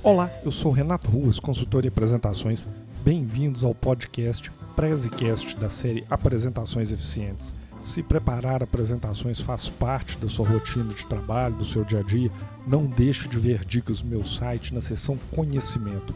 Olá, 0.00 0.30
eu 0.44 0.52
sou 0.52 0.70
Renato 0.70 1.10
Ruas, 1.10 1.40
consultor 1.40 1.84
em 1.84 1.88
apresentações. 1.88 2.64
Bem-vindos 3.04 3.64
ao 3.64 3.74
podcast 3.74 4.48
Prezecast 4.76 5.56
da 5.56 5.68
série 5.68 6.04
Apresentações 6.08 6.92
Eficientes. 6.92 7.52
Se 7.82 8.00
preparar 8.00 8.62
apresentações 8.62 9.40
faz 9.40 9.68
parte 9.68 10.16
da 10.16 10.28
sua 10.28 10.48
rotina 10.48 10.94
de 10.94 11.04
trabalho, 11.04 11.56
do 11.56 11.64
seu 11.64 11.84
dia 11.84 11.98
a 11.98 12.02
dia, 12.02 12.30
não 12.64 12.86
deixe 12.86 13.28
de 13.28 13.40
ver 13.40 13.64
dicas 13.64 14.00
no 14.00 14.10
meu 14.10 14.24
site 14.24 14.72
na 14.72 14.80
seção 14.80 15.18
Conhecimento 15.32 16.14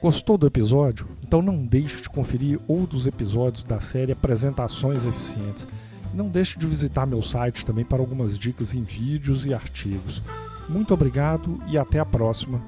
Gostou 0.00 0.38
do 0.38 0.46
episódio? 0.46 1.06
Então 1.22 1.42
não 1.42 1.66
deixe 1.66 2.00
de 2.00 2.08
conferir 2.08 2.58
outros 2.66 3.06
episódios 3.06 3.62
da 3.62 3.80
série 3.80 4.12
Apresentações 4.12 5.04
Eficientes. 5.04 5.68
não 6.14 6.28
deixe 6.28 6.58
de 6.58 6.66
visitar 6.66 7.06
meu 7.06 7.22
site 7.22 7.64
também 7.66 7.84
para 7.84 8.00
algumas 8.00 8.38
dicas 8.38 8.74
em 8.74 8.82
vídeos 8.82 9.44
e 9.44 9.52
artigos. 9.52 10.22
Muito 10.68 10.94
obrigado 10.94 11.60
e 11.68 11.76
até 11.76 12.00
a 12.00 12.06
próxima. 12.06 12.60